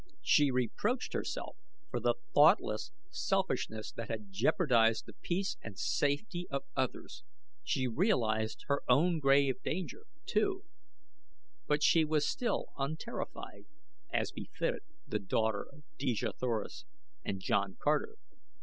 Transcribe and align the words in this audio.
She 0.23 0.49
reproached 0.49 1.13
herself 1.13 1.57
for 1.91 1.99
the 1.99 2.15
thoughtless 2.33 2.91
selfishness 3.11 3.91
that 3.91 4.09
had 4.09 4.31
jeopardized 4.31 5.05
the 5.05 5.13
peace 5.21 5.57
and 5.61 5.77
safety 5.77 6.47
of 6.49 6.63
others. 6.75 7.23
She 7.63 7.85
realized 7.87 8.63
her 8.65 8.81
own 8.89 9.19
grave 9.19 9.61
danger, 9.61 10.07
too; 10.25 10.65
but 11.67 11.83
she 11.83 12.03
was 12.03 12.27
still 12.27 12.69
unterrified, 12.79 13.67
as 14.11 14.31
befitted 14.31 14.81
the 15.05 15.19
daughter 15.19 15.67
of 15.71 15.83
Dejah 15.99 16.33
Thoris 16.33 16.83
and 17.23 17.39
John 17.39 17.77
Carter. 17.79 18.17